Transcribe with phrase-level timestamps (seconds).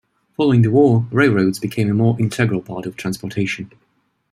[0.35, 3.69] Following the war, railroads became a more integral part of transportation.